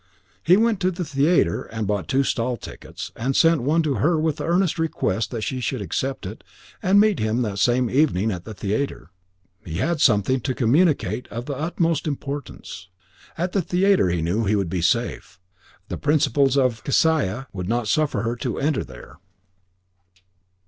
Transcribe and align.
He 0.41 0.57
went 0.57 0.79
to 0.79 0.89
the 0.89 1.05
theatre 1.05 1.61
and 1.65 1.85
bought 1.85 2.07
two 2.07 2.23
stall 2.23 2.57
tickets, 2.57 3.11
and 3.15 3.35
sent 3.35 3.61
one 3.61 3.83
to 3.83 3.93
her 4.01 4.19
with 4.19 4.37
the 4.37 4.45
earnest 4.47 4.79
request 4.79 5.29
that 5.29 5.43
she 5.43 5.57
would 5.75 5.79
accept 5.79 6.25
it 6.25 6.43
and 6.81 6.99
meet 6.99 7.19
him 7.19 7.43
that 7.43 7.69
evening 7.69 8.31
at 8.31 8.43
the 8.43 8.55
theatre. 8.55 9.11
He 9.63 9.75
had 9.75 10.01
something 10.01 10.39
to 10.39 10.55
communicate 10.55 11.27
of 11.27 11.45
the 11.45 11.53
utmost 11.55 12.07
importance. 12.07 12.89
At 13.37 13.51
the 13.51 13.61
theatre 13.61 14.09
he 14.09 14.23
knew 14.23 14.41
that 14.41 14.49
he 14.49 14.55
would 14.55 14.71
be 14.71 14.81
safe; 14.81 15.39
the 15.87 15.97
principles 15.99 16.57
of 16.57 16.83
Kesiah 16.83 17.45
would 17.53 17.69
not 17.69 17.87
suffer 17.87 18.23
her 18.23 18.35
to 18.37 18.57
enter 18.57 18.83
there. 18.83 19.17